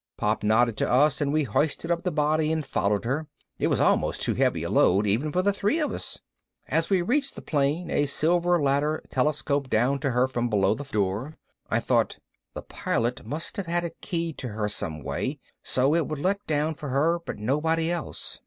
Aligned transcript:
Pop 0.17 0.41
nodded 0.41 0.77
to 0.77 0.89
us 0.91 1.21
and 1.21 1.31
we 1.31 1.43
hoisted 1.43 1.91
up 1.91 2.01
the 2.01 2.09
body 2.09 2.51
and 2.51 2.65
followed 2.65 3.05
her. 3.05 3.27
It 3.59 3.67
was 3.67 3.79
almost 3.79 4.23
too 4.23 4.33
heavy 4.33 4.63
a 4.63 4.69
load 4.71 5.05
even 5.05 5.31
for 5.31 5.43
the 5.43 5.53
three 5.53 5.77
of 5.77 5.91
us. 5.93 6.17
As 6.67 6.87
she 6.87 7.03
reached 7.03 7.35
the 7.35 7.41
plane 7.43 7.91
a 7.91 8.07
silver 8.07 8.59
ladder 8.59 9.03
telescoped 9.11 9.69
down 9.69 9.99
to 9.99 10.09
her 10.09 10.27
from 10.27 10.49
below 10.49 10.73
the 10.73 10.85
door. 10.85 11.37
I 11.69 11.79
thought, 11.79 12.17
_the 12.55 12.67
Pilot 12.67 13.27
must 13.27 13.57
have 13.57 13.67
had 13.67 13.83
it 13.83 13.95
keyed 14.01 14.39
to 14.39 14.47
her 14.47 14.67
some 14.67 15.03
way, 15.03 15.37
so 15.61 15.93
it 15.93 16.07
would 16.07 16.17
let 16.17 16.43
down 16.47 16.73
for 16.73 16.89
her 16.89 17.19
but 17.23 17.37
nobody 17.37 17.91
else. 17.91 18.39